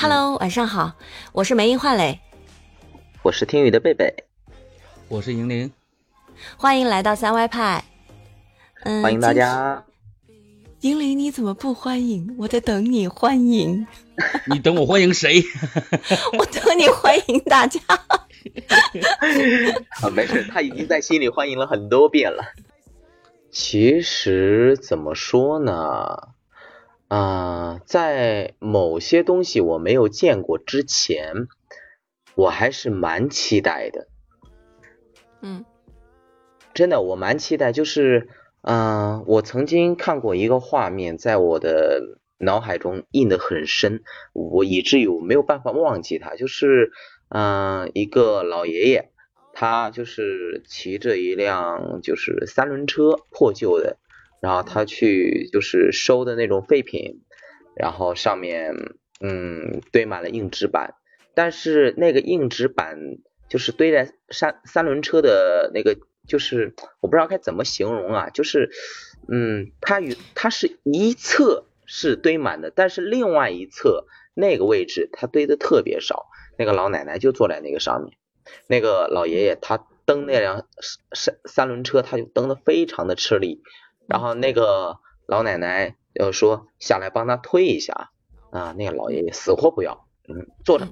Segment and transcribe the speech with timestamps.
[0.00, 0.92] Hello，晚上好，
[1.32, 2.20] 我是梅英焕磊，
[3.24, 4.14] 我是听雨的贝贝，
[5.08, 5.72] 我是银铃，
[6.56, 7.82] 欢迎来到三歪派。
[8.84, 9.84] 嗯，欢迎大家。
[10.82, 12.32] 银铃，你怎么不欢迎？
[12.38, 13.84] 我在等你欢迎。
[14.46, 15.42] 你等我欢迎谁？
[16.38, 17.80] 我等你欢迎大家。
[20.00, 22.44] 啊，没事，他已经在心里欢迎了很多遍了。
[23.50, 26.16] 其实怎么说呢？
[27.08, 31.48] 啊，在某些东西我没有见过之前，
[32.34, 34.08] 我还是蛮期待的。
[35.40, 35.64] 嗯，
[36.74, 37.72] 真的，我蛮期待。
[37.72, 38.28] 就是，
[38.60, 44.02] 嗯，我曾经看过一个画面，在我的脑海中印得很深，
[44.34, 46.34] 我以至于我没有办法忘记它。
[46.36, 46.92] 就是，
[47.30, 49.10] 嗯，一个老爷爷，
[49.54, 53.96] 他就是骑着一辆就是三轮车，破旧的。
[54.40, 57.22] 然后他去就是收的那种废品，
[57.76, 58.72] 然后上面
[59.20, 60.94] 嗯堆满了硬纸板，
[61.34, 62.98] 但是那个硬纸板
[63.48, 68.70] 就是堆在三三轮车的那个，就是我不知道该怎么形容啊，就是
[69.28, 78.16] 嗯它与它是一侧是堆满的，但是另外一侧那个位置它堆的特别少，那个老奶奶就坐在那个上面，
[78.68, 80.68] 那个老爷爷他蹬那辆
[81.12, 83.62] 三三轮车他就蹬的非常的吃力。
[84.08, 88.10] 然后那个老奶奶就说下来帮他推一下
[88.50, 90.88] 啊，那个老爷爷死活不要，嗯，坐着，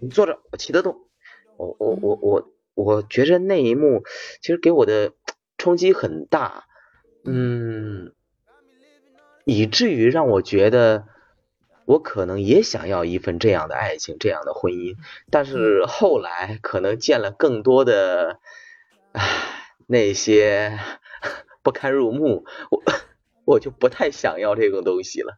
[0.00, 0.96] 你坐着，我骑得动。
[1.58, 4.02] 我我我我我觉着那一幕
[4.40, 5.12] 其实给我的
[5.58, 6.64] 冲击很大，
[7.24, 8.14] 嗯，
[9.44, 11.04] 以至于让我觉得
[11.84, 14.96] 我可能也想要一份这样的爱情，这样的婚姻。
[15.30, 18.40] 但是后来可能见了更多的
[19.12, 19.22] 唉
[19.86, 20.78] 那些。
[21.64, 22.82] 不堪入目，我
[23.44, 25.36] 我就不太想要这种东西了。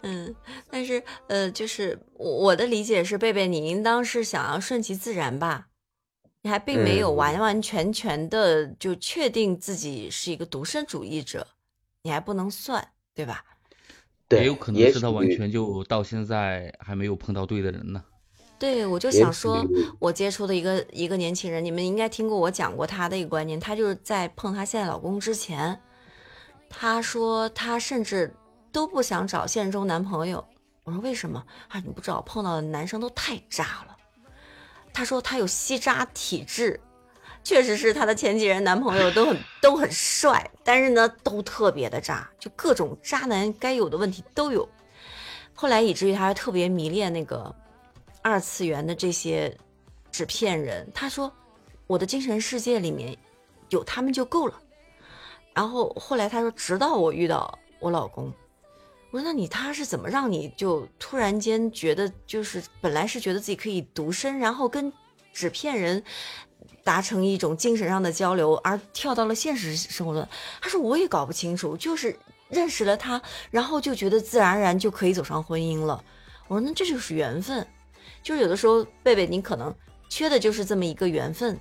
[0.00, 0.34] 嗯，
[0.70, 5.68] 但是呃，就是我的理解是，贝贝，你应当是想要顺其自然吧？
[6.42, 11.46] 你还并没有完完全全的就确定自己是一个独身主义者，
[12.02, 13.44] 你还不能算，对吧？
[14.26, 18.02] 对，也有可能是他完全就到现在还没有碰到对的人呢。
[18.62, 19.66] 对，我就想说，
[19.98, 23.58] 我接触的一个一个年轻人，你们应该听过我讲过他的一个观念。
[23.58, 25.80] 他就是在碰他现在老公之前，
[26.70, 28.32] 他说他甚至
[28.70, 30.46] 都不想找现实中男朋友。
[30.84, 31.44] 我说为什么？
[31.70, 33.96] 啊，你不知道，碰到的男生都太渣了。
[34.92, 36.78] 他说他有吸渣体质，
[37.42, 44.68] 确实是他的前几任男朋友都很都很帅，但是呢都特别的渣，就各种渣男该有的问题都有。
[45.52, 47.52] 后来以至于他还特别迷恋那个。
[48.22, 49.54] 二次元的这些
[50.10, 51.30] 纸片人，他说
[51.86, 53.16] 我的精神世界里面
[53.70, 54.58] 有他们就够了。
[55.52, 58.32] 然后后来他说，直到我遇到我老公，
[59.10, 64.90] 我说那你他是怎么让你就突然间觉得就是本来是觉得自己可以独身，然后跟
[65.32, 66.02] 纸片人
[66.82, 70.26] 达成一种精神上的交流，而跳到了现实生活中？
[70.60, 72.16] 他说我也搞不清楚，就是
[72.48, 76.02] 认识了他，然后就觉得自然而然就可以走上婚姻了。
[76.48, 77.66] 我说那这就是缘分。
[78.22, 79.74] 就是有的时候，贝贝，你可能
[80.08, 81.58] 缺的就是这么一个缘分。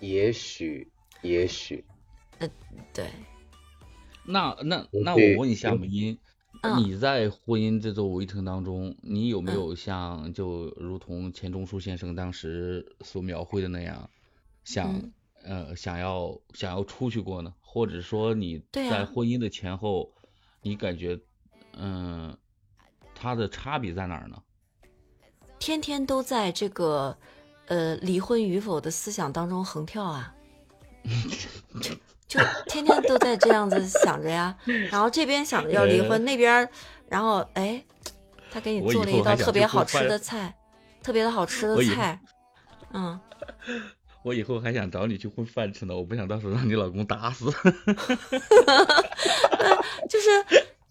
[0.00, 0.90] 也许，
[1.22, 1.84] 也许，
[2.38, 2.50] 呃，
[2.92, 3.08] 对。
[4.24, 6.18] 那那那我问一下梅英，
[6.78, 14.10] 你在婚姻这座围城当中，你有没有像就如同钱钟书先生当时所描绘的那样，
[14.64, 15.00] 想
[15.44, 17.54] 呃想要想要出去过呢？
[17.60, 20.12] 或者说你在婚姻的前后，
[20.60, 21.20] 你感觉
[21.74, 22.36] 嗯，
[23.14, 24.42] 它的差别在哪儿呢？
[25.58, 27.16] 天天都在这个，
[27.66, 30.34] 呃，离婚与否的思想当中横跳啊，
[32.28, 34.56] 就天天都在这样子想着呀。
[34.90, 36.68] 然后这边想着要离婚，那边，
[37.08, 37.82] 然后哎，
[38.50, 40.54] 他给你做了一道特别好吃的菜，
[41.02, 42.20] 特别的好吃的菜，
[42.92, 43.18] 嗯。
[44.22, 47.46] 我以后还想找你去混饭吃呢，我不想到时候让你老公打死。
[50.10, 50.28] 就是。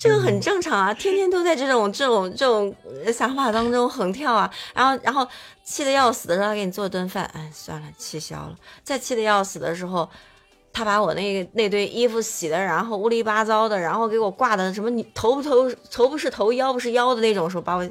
[0.05, 2.73] 这个很正常啊，天天都在这种这种这种
[3.11, 5.27] 想法当中横跳啊，然后然后
[5.63, 8.55] 气得要死的时候，他给你做顿饭，哎，算了，气消了。
[8.83, 10.07] 再气得要死的时候，
[10.71, 17.89] 他把我那个那堆衣服洗的，然后乌里八糟的，然后给我挂的什么你头不头头不是头腰不是腰的那种时候，把我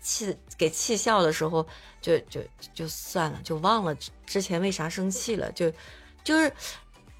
[0.00, 1.64] 气给气笑的时候，
[2.00, 2.40] 就就
[2.74, 5.72] 就算了，就忘了之前为啥生气了，就
[6.24, 6.52] 就是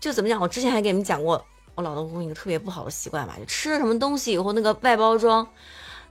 [0.00, 1.46] 就怎么讲，我之前还给你们讲过。
[1.74, 5.46] 我老公一个特别不好的习惯吧，就吃了什么东西以后，那个外包装，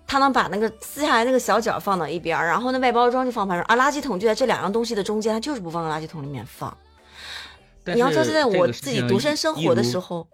[0.08, 6.76] 他能把那个撕下来那个小角放到一边，然后那外包装就放旁边啊，垃圾桶就在这两样东西的中间，他就是不放在垃圾桶里面放。
[7.86, 10.28] 你要说现在我自己独身生活的时候，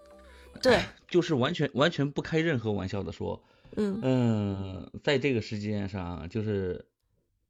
[0.61, 3.41] 对，就是完全完全不开任何玩笑的说，
[3.75, 6.85] 嗯嗯，在这个世界上，就是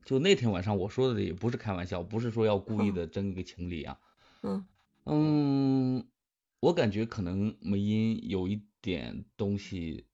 [0.05, 3.97] 就那天晚上我说的也不是开玩笑，不是说要故意的争一个情理啊。
[4.43, 4.65] 嗯
[5.05, 6.05] 嗯，
[6.59, 10.05] 我感觉可能梅英有一点东西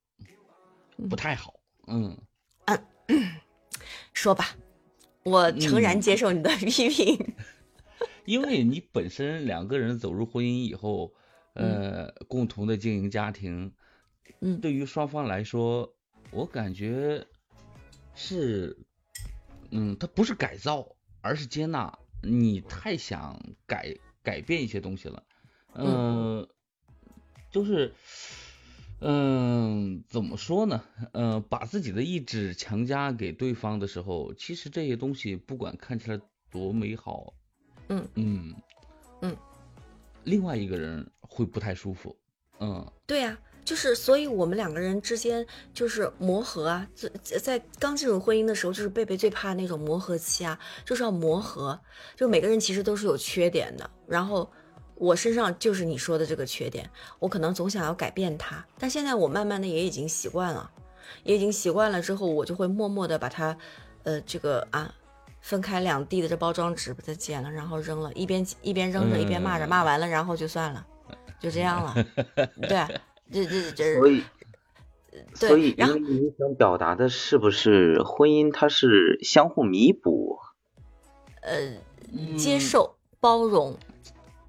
[1.10, 1.54] 不太好。
[1.88, 2.18] 嗯
[3.08, 3.32] 嗯，
[4.14, 4.56] 说吧，
[5.24, 7.34] 我诚然接受你的批评。
[8.26, 11.14] 因为你本身两个人走入婚姻以后，
[11.56, 13.74] 呃，共同的经营家庭，
[14.40, 15.94] 嗯，对于双方来说，
[16.32, 17.26] 我感觉
[18.16, 18.78] 是，
[19.72, 22.00] 嗯，它不是改造，而是接纳。
[22.22, 23.94] 你太想改
[24.24, 25.22] 改变一些东西了，
[25.76, 26.48] 嗯，
[27.52, 27.94] 就是，
[29.00, 30.84] 嗯，怎么说呢？
[31.14, 36.20] 嗯，把自己的意志强加给对方的时候，其实这些东西不管看起来
[36.52, 37.34] 多美好。
[37.90, 38.54] 嗯嗯
[39.22, 39.36] 嗯，
[40.24, 42.16] 另外一个人会不太舒服。
[42.60, 47.10] 嗯，对呀，就是所以我们两个人之间就是磨合啊，在
[47.40, 51.78] 在刚进入婚姻的时候，就是贝贝最怕那种磨合期啊，就是要磨合。
[52.16, 54.50] 就每个人其实都是有缺点的，然后
[54.96, 60.70] 我身上就是你说的这个缺点，我可能总想要改变它，但现在我慢慢的也已经习惯了，
[61.24, 63.58] 也已经习惯了之后，我就会默默的把它，
[64.04, 64.94] 呃，这个啊。
[65.46, 70.88] 分开两地的这包装纸把它剪了，然后扔了，一边一边扔着一边骂着，骂完了然后就算了，
[71.38, 71.94] 就这样了。
[72.70, 72.88] 对，
[73.30, 73.96] 这这这。
[73.96, 74.24] 所以，
[75.36, 80.40] 所以，然后你想表达的是不是婚姻它是相互弥补？
[81.42, 81.74] 呃，
[82.38, 83.78] 接受、包容。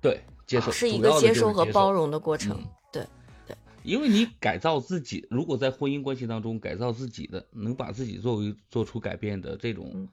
[0.00, 2.62] 对，接受是一个接受和包容的过程。
[2.92, 3.06] 对
[3.46, 10.08] 对，因为你改造自己，如果在婚姻关系当中改造自己的，能把自己作为做出改变的这种。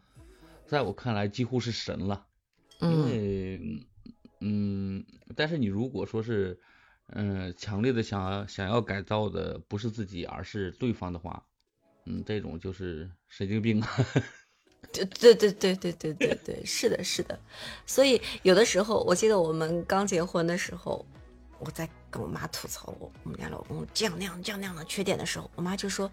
[0.65, 2.25] 在我看来，几乎是神了，
[2.79, 3.85] 因为，
[4.39, 5.05] 嗯，
[5.35, 6.57] 但是你如果说是，
[7.07, 11.45] 嗯，强烈的想要想要改造的不是自己，而是对方的话，
[12.05, 13.83] 嗯，这种就是神经病。
[14.91, 17.37] 对对对对对对对对，是的，是的。
[17.85, 21.05] 所以有的时候，我记得我们刚结婚的时候，
[21.59, 26.11] 我在跟我妈吐槽我我们家老公这样那样这样那样的缺点的时候，我妈就说：“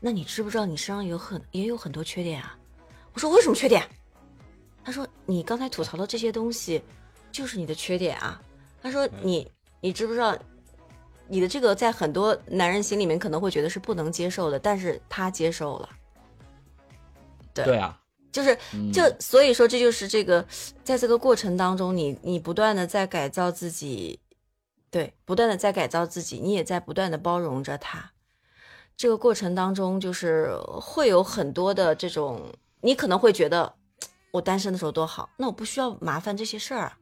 [0.00, 2.56] 那你知不知道你身上有很也有很多缺点啊？”
[3.12, 3.86] 我说我有什么缺点？
[4.84, 6.82] 她说你刚才吐槽的这些东西，
[7.32, 8.40] 就是你的缺点啊。
[8.82, 9.50] 她说你
[9.80, 10.38] 你知不知道，
[11.26, 15.88] 你的这个在很多男人心里面可能会觉得是不能接受的，但是他接受了。
[17.64, 18.00] 对对啊，
[18.30, 18.56] 就是
[18.92, 20.46] 就所以说这就是这个，
[20.84, 24.20] 在这个过程当中，你你不断的在改造自己，
[24.90, 28.12] 对，不断的在改造自己，你也在不断的包容着他。
[28.96, 32.40] 这个过程当中，就是会有很多的这种。
[32.82, 33.74] 你可能会觉得
[34.30, 36.98] 我单身的时候多好，那我不需要麻烦这些事儿啊。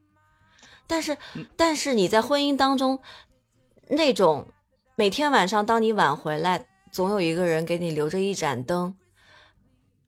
[0.87, 1.17] 但是，
[1.57, 3.01] 但是你在婚姻当中，
[3.89, 4.47] 那种
[4.97, 8.97] 每天晚上当你晚回来，总有一个人给你留着一盏灯。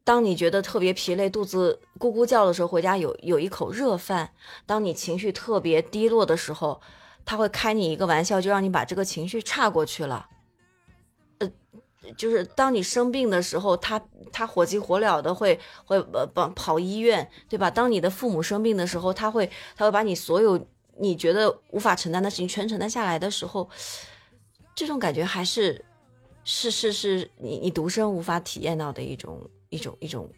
[0.07, 4.31] 当你觉得特别疲累、肚子咕咕叫的时候，回家有有一口热饭。
[4.65, 6.81] 当你情绪特别低落的时候，
[7.25, 10.29] 他会开你一个玩笑，就让你把这个情绪岔过去了。
[12.17, 14.01] 就是当你生病的时候，他
[14.33, 17.69] 他火急火燎的会会呃跑跑医院，对吧？
[17.69, 20.65] 当你的父母生病的时候，他会他会把你所有
[20.99, 23.69] 你觉得无法承担的事情全承担下来的时候，
[24.77, 25.85] 这种感觉还是
[26.45, 30.31] 是是是你你独生无法体验到的一种一种一种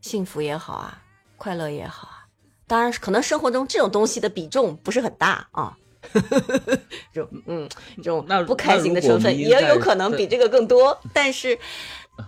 [0.00, 1.02] 幸福也好啊，
[1.36, 2.26] 快乐也好啊。
[2.66, 5.76] 当然，可能生活中这种东西的比重不是很大啊。
[7.12, 11.58] 这种嗯，这种不开心的成分也有可能比这个更多，但是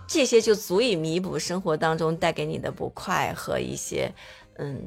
[0.07, 4.13] 这些就足以弥补生活当中带给你的不快和一些
[4.57, 4.79] 嗯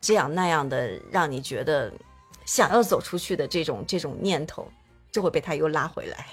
[0.00, 1.92] 这样那样的让你觉得
[2.46, 4.66] 想要走出去的这种这种念头，
[5.10, 6.26] 就会被他又拉回来。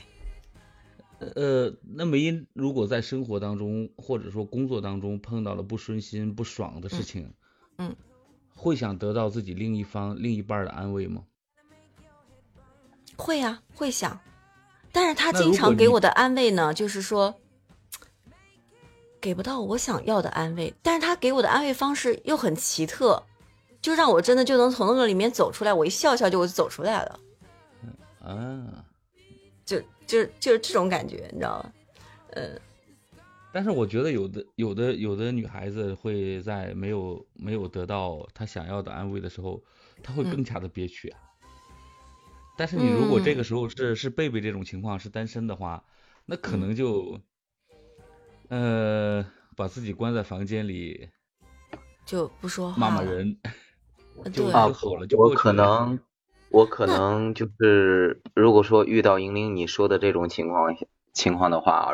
[1.35, 7.33] 呃，那梅英如果在生活当中或者说工作当中碰到了不顺心、不爽的事情，
[7.77, 7.95] 嗯，
[8.55, 11.23] 会想得到自己另一方另一半的安慰吗？
[13.17, 14.17] 会呀，会想，
[14.93, 17.35] 但是他经常给我的安慰呢，就是说，
[19.19, 23.21] 给不到我想要的安慰，但是他给我的安慰方式又很奇特，
[23.81, 27.19] 就让我真的就能从那个里面走出来，我一笑笑就走出来了，
[28.21, 28.85] 啊，
[29.65, 31.71] 就就是就是这种感觉，你知道吗？
[32.31, 32.59] 嗯，
[33.53, 39.61] 但是我觉得有的有的有的女孩子会在没有没有得到她想要的安慰的时候，
[40.01, 41.19] 她会更加的憋屈啊。
[42.57, 45.83] 但是你如果这个时候是是贝贝这种情况是单身的话，
[46.25, 47.21] 那可能就，
[48.47, 49.23] 呃，
[49.55, 51.07] 把自己关在房间里，
[52.03, 53.37] 就不说话，骂骂人，
[54.33, 55.05] 就就好了。
[55.07, 55.99] 就，我可能，
[56.51, 60.75] 我可能就是，如果说遇到莹玲你说的这种情况
[61.13, 61.91] 情况的话，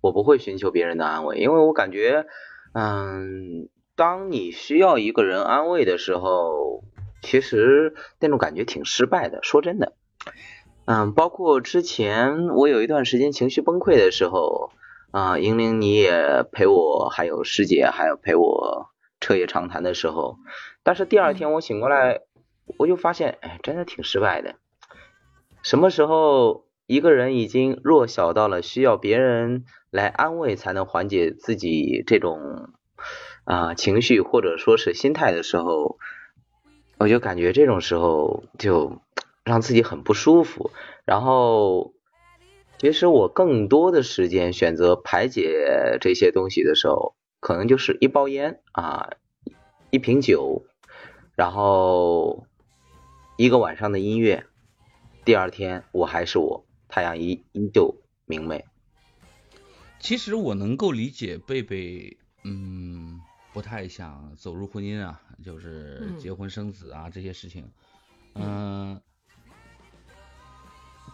[0.00, 2.26] 我不会寻求别人的安慰，因为我感觉，
[2.74, 6.82] 嗯，当你需要一个人安慰的时候，
[7.22, 9.38] 其实那种感觉挺失败的。
[9.42, 9.92] 说真的，
[10.86, 14.72] 嗯，包括之前我有一段时间情绪崩溃的时候，
[15.12, 18.88] 啊，莹玲你也陪我，还有师姐，还有陪我
[19.20, 20.38] 彻夜长谈的时候，
[20.82, 22.22] 但是第二天我醒过来，
[22.78, 24.56] 我就发现，哎，真的挺失败的。
[25.62, 26.66] 什么时候？
[26.88, 32.68] 一个人已经弱小到了需要别人来安慰才能缓解自己这种
[33.44, 35.96] 啊情绪或者说是心态的时候，
[36.98, 39.00] 我就感觉这种时候就
[39.44, 40.70] 让自己很不舒服。
[41.06, 41.94] 然后，
[42.78, 49.10] 其实我更多的时间选择排解这些东西的时候，可能就是一包烟啊，
[49.90, 50.64] 一瓶酒，
[51.36, 52.44] 然后
[53.36, 54.46] 一个晚上的音乐，
[55.24, 56.66] 第二天我还是我。
[56.88, 58.66] 太阳依依旧明媚。
[59.98, 63.18] 其实我能够理解贝贝，嗯，
[63.54, 67.72] 不太想走入婚姻啊，就是结婚生子啊这些事情，
[68.34, 69.00] 嗯，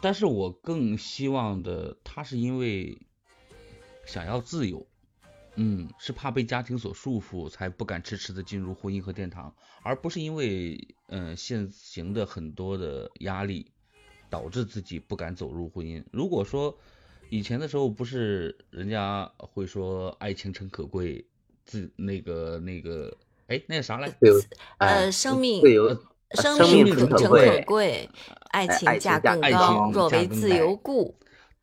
[0.02, 3.00] 但是我更希望的，他是因为
[4.04, 4.88] 想要自由，
[5.58, 13.70] 嗯，是怕被家庭所束缚，才不敢迟迟的进入婚姻和殿堂，而不是因为嗯现行的很多的压力。
[14.30, 16.04] 导致自己不敢走入婚姻。
[16.12, 16.76] 如果说
[17.30, 21.24] 以前的时候不是人家会说爱情诚可贵，
[21.64, 24.14] 自那个那个哎那个啥来？
[24.76, 25.62] 呃，生命
[26.34, 28.06] 生命诚可贵，
[28.50, 29.90] 爱情价更高。
[29.94, 31.16] 若为自由故，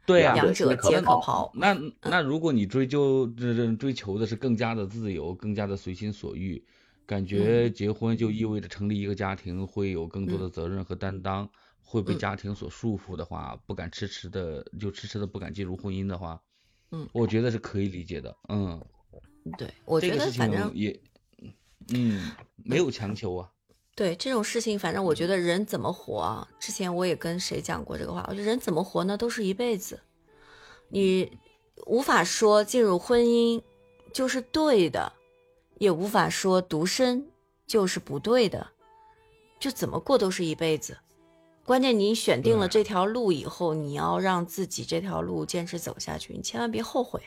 [0.05, 1.51] 对啊，两者皆可抛。
[1.55, 6.63] 那那如果你追究这这追求的是更加的自由，更加的随心所欲，
[7.05, 11.49] 感觉结婚就意味着成立一个家庭，会有更多的责任和担当。
[11.87, 16.41] 会被家庭所束缚的话，不敢迟迟的就迟迟的不敢进入婚姻的话，
[16.89, 18.83] 嗯，我觉得是可以理解的，嗯，
[19.55, 20.99] 对，我觉得反正也，
[21.93, 23.51] 嗯，没有强求啊。
[23.95, 26.47] 对这种事情，反正我觉得人怎么活啊？
[26.59, 30.01] 之前我也跟谁讲过这个话，我觉得人怎么活呢，都是一辈子，
[30.89, 31.31] 你
[31.85, 33.63] 无法说进入婚姻
[34.11, 35.13] 就是对的，
[35.77, 37.25] 也无法说独身
[37.65, 38.67] 就是不对的，
[39.59, 40.97] 就怎么过都是一辈子。
[41.63, 47.21] 关键你选定了这条路以后，你要让自己这条路坚持走下去，你千万别后悔。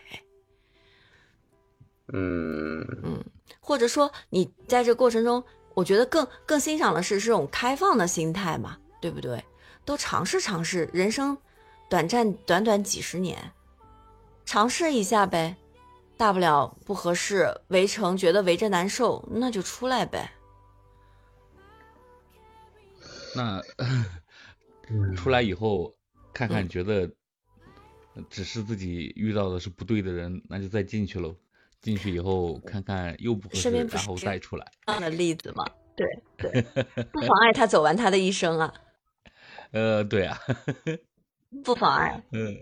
[2.12, 3.24] 嗯嗯，
[3.58, 5.42] 或者说你在这过程中，
[5.78, 9.44] 我觉得更更欣赏的是这种开放的心态嘛，对不对？
[9.84, 11.38] 都尝试尝试，人生
[11.88, 13.52] 短暂，短短几十年，
[14.44, 15.56] 尝试一下呗，
[16.16, 20.32] 大不了不合适，围城觉得围着难受，那就出来呗。
[23.36, 23.62] 那。
[25.14, 25.94] 出来以后
[26.32, 27.08] 看看，觉得
[28.30, 31.36] 只是自己遇到的是不对的人，那就再进去喽。
[31.80, 34.70] 进去以后看看又不合适，然后再出来。
[34.86, 35.64] 这样的例子嘛，
[35.96, 36.06] 对
[36.36, 36.62] 对，
[37.12, 38.74] 不妨碍他走完他的一生啊。
[39.72, 40.38] 呃，对啊，
[41.64, 42.22] 不妨碍。
[42.32, 42.56] 嗯。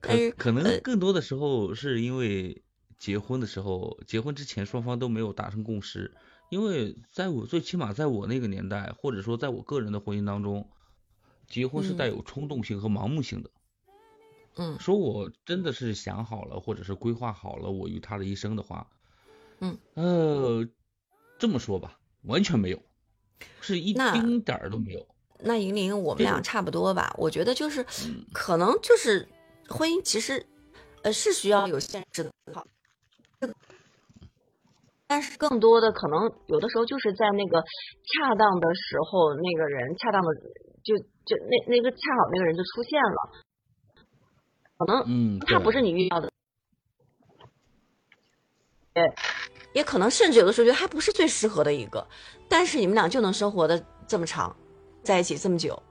[0.00, 2.62] 可可能更多的时候是因为
[2.98, 6.14] 结婚的时候，结婚之前双方都没有达成共识。
[6.48, 10.70] 因为在我最起码在我那个年代，或者说在我个人的婚姻当中，
[11.48, 13.50] 结婚是带有冲动性和盲目性的。
[14.56, 18.86] 嗯，说我真的是想好了，或者是规划好了我与他的一生的话，
[19.60, 20.66] 嗯，呃，
[21.38, 22.80] 这么说吧，完全没有，
[23.60, 25.06] 是一丁点儿都没有。
[25.40, 27.14] 那莹莹，我们俩差不多吧？
[27.18, 27.84] 我觉得就是，
[28.32, 29.28] 可能就是
[29.68, 30.46] 婚姻其实，
[31.02, 32.66] 呃，是需要有现实的思考。
[35.06, 40.28] 但是更多的可能，有的时候就是在那个恰当的时候，那个人恰当的
[40.82, 43.45] 就就那那个恰好那个人就出现了，
[44.78, 46.30] 可能嗯，他不是你遇到的，
[48.92, 49.02] 对，
[49.72, 52.06] 也可能甚至有的时候觉得还不是最适合的一个，
[52.48, 54.54] 但是你们俩就能生活的这么长，
[55.02, 55.82] 在一起这么久，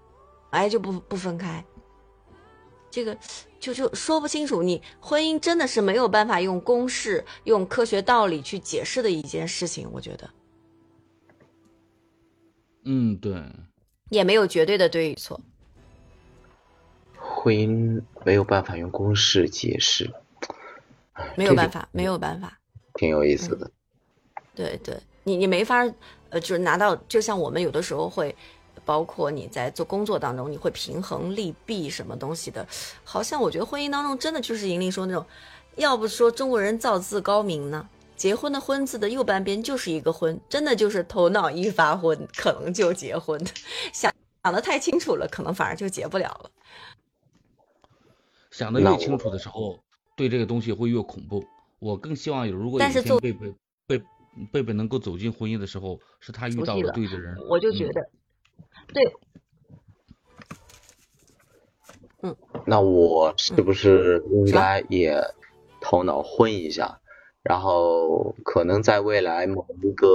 [0.52, 1.64] 哎，就不不分开。
[2.92, 3.18] 这个
[3.60, 10.30] 就就说不清楚，你婚姻真的是没有办法用公式、用科学道理去解释的一件事情，我觉得。
[12.86, 13.42] 嗯，对。
[14.10, 15.42] 也没有绝对的对与错。
[17.46, 20.10] 婚姻没有办法用公式解释。
[21.36, 22.58] 没有办法，没有办法。
[22.96, 23.70] 挺有意思的。
[24.56, 25.86] 对对，你你没法，
[26.32, 28.36] 呃，就是拿到，就像我们有的时候会。
[28.84, 32.68] 包括你在做工作当中，你会平衡利弊什么东西的？
[33.04, 35.26] 好像我觉得婚姻当中真的就是莹玲说那种，
[35.76, 43.44] 要不说中国人造字高明呢，结婚的婚字的右半边就是一个婚，真的就是头脑一发昏，可能就结婚。
[43.92, 46.52] 想想的太清楚了，可能反而就结不了了。
[48.56, 49.78] 想的越清楚的时候，
[50.16, 51.44] 对这个东西会越恐怖。
[51.80, 53.54] 我更希望有，如果有一天贝贝
[53.86, 54.02] 贝
[54.50, 57.36] 贝贝能够走进婚姻的时候，是他遇到了对的人。
[57.50, 58.10] 我就觉得，
[58.94, 59.14] 对，
[62.22, 62.38] 嗯。
[62.66, 65.22] 那我是不是应该也
[65.82, 67.02] 头脑昏一下，
[67.44, 70.08] 然后可能在未来某一个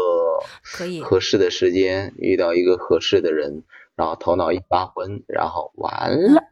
[1.04, 6.44] 合适的时间遇到一个合适的人，然后头脑一发昏，然后完了。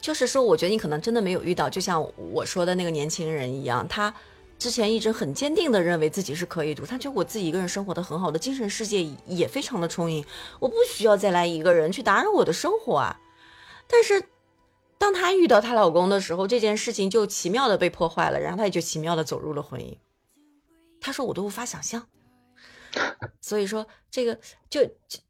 [0.00, 4.14] 就是说，我觉得你可能真的没有遇到，就像我说的那个年轻人一样，他
[4.58, 10.24] 之前一直很坚定的认为自己是可以读，他觉得我自己一个人生活的很好的，精神世界也非常的充盈，
[10.60, 13.18] 我不需要再来一个人去打扰我的生活啊。
[13.88, 14.22] 但是，
[14.98, 19.96] 当她遇到她老公的时候，这件事情就奇妙的被破坏了，然后她也就奇妙的走入了婚姻。
[21.00, 22.06] 她说我都无法想象，
[23.40, 24.38] 所以说这个
[24.68, 24.80] 就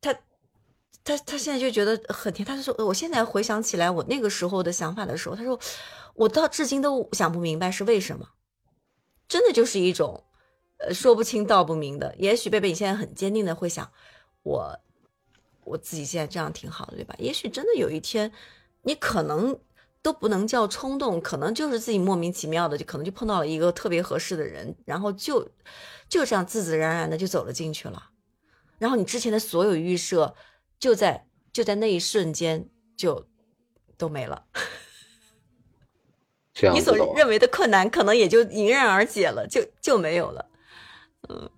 [0.01, 0.15] 她。
[1.05, 5.59] 他他现在就觉得很甜，他说，我现在回想起来我那个时候的想法的时候，他说，
[6.15, 8.29] 我到至今都想不明白是为什么，
[9.27, 10.23] 真的就是一种，
[10.79, 12.15] 呃，说不清道不明的。
[12.19, 13.91] 也许贝贝你现在很坚定的会想，
[14.45, 14.79] 我
[15.65, 17.17] 我自己现在这样挺好的，对吧？
[17.19, 18.31] 也许真的有一天，
[18.83, 19.59] 你可能
[20.03, 25.51] 都不能叫冲动，可能就是自己莫名其妙的就可能就碰到了一个特别合适的人，然后就
[26.09, 28.11] 就这样自自然然的就走了进去了，
[28.79, 30.37] 然后你之前的所有预设。
[30.83, 33.29] 就在就在那一瞬间就
[33.97, 34.47] 都没了，
[36.75, 40.51] 你所认为的困难可能也就迎刃而解了，就就没有了。
[41.29, 41.49] 嗯，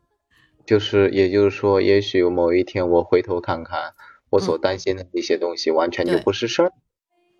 [0.66, 3.94] 就是也就是说，也许某一天我回头看看，
[4.28, 6.74] 我所担心的那些东西完全就不是事儿。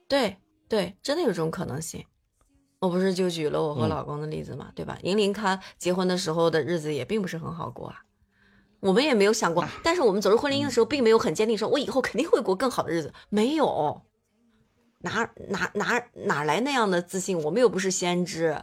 [0.09, 2.07] 对对，真的有这种可能性。
[2.79, 4.99] 我不是就举了我和老公的例子嘛，对吧？
[5.03, 8.04] 银铃她结婚的时候的日子也并不是很好过啊。
[8.85, 13.11] 我们也没有想过，但是我们走入婚姻的时候，并没有很坚定说，我以后肯定会过更好的日子。
[13.31, 14.03] 没有，
[15.01, 17.43] 哪哪哪哪来那样的自信？
[17.45, 18.63] 我们又不是先知。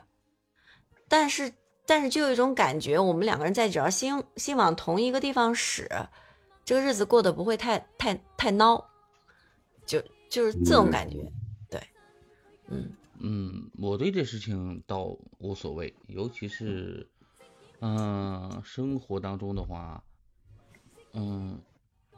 [1.08, 1.52] 但是，
[1.88, 5.90] 但是就有一种感觉，我们两个人在只要心心往同一个地方使，
[6.64, 8.86] 这个日子过得不会太太太孬，
[9.88, 11.18] 就就是这种感觉。
[11.68, 11.82] 对，
[12.68, 17.10] 嗯嗯，我对这事情倒无所谓，尤其是
[17.80, 20.04] 嗯生活当中的话。
[21.14, 21.60] 嗯，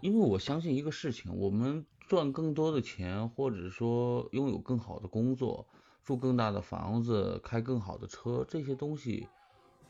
[0.01, 5.67] 因为我相信一个事情，我们赚更多的钱，或者说拥有更好的工作，
[6.03, 9.27] 住更大的房子，开更好的车，这些东西，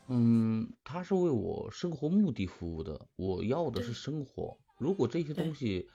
[0.08, 3.08] 嗯，它是为我生活目的服务的。
[3.16, 4.56] 我要的是生活。
[4.78, 5.88] 如果这些东西，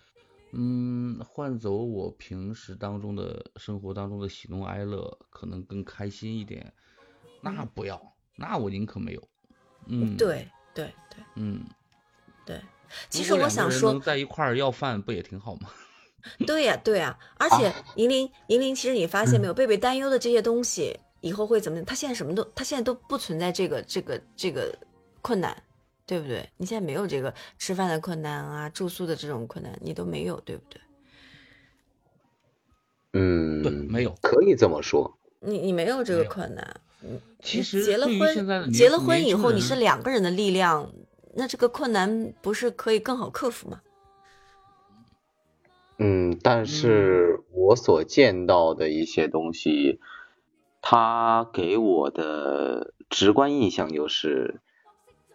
[0.52, 6.74] 嗯，换走我平时当中的生活当中的喜怒哀乐，可能更开心一点，
[7.41, 9.30] 那不要，那我宁可没有。
[9.88, 11.63] 嗯，对对对，嗯，
[12.45, 12.62] 对。
[13.10, 15.69] 其实我想说，在一块儿要饭不也挺好吗？
[16.45, 17.17] 对呀，对呀。
[17.38, 21.86] 而且银铃，银铃，其实你发现没有，贝贝担忧的这些东西以后会怎么样？
[21.86, 24.78] 他现在什么都，他现在都不存在这个这个这个
[25.21, 25.56] 困难，
[26.06, 26.49] 对不对？
[26.58, 30.82] 你现在没有这个吃饭的困难啊，住宿的这种困难，你都没有，对不对？
[33.13, 35.17] 嗯，对，没有，可以这么说。
[35.39, 36.82] 你你没有这个困难。
[37.02, 40.91] 嗯，其实结了婚，结了婚以后，你是两个人的力量。
[41.39, 43.82] 那这个困难不是可以更好克服吗？
[45.97, 50.02] 嗯，但是我所见到的一些东西，
[50.82, 54.60] 他给我的直观印象就是，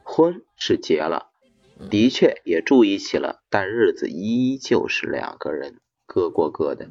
[0.03, 1.31] 婚是结了，
[1.89, 6.91] 的确也住一起了，但日子依旧是两个人各过各的。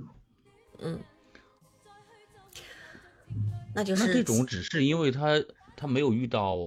[0.80, 1.02] 嗯，
[3.76, 5.43] 那就是那这种只是因为他
[5.78, 6.58] 他没有遇到。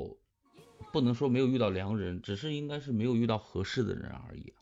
[0.97, 4.55] 不能说没有遇到良人，只是应该是没有遇到合适的人而已。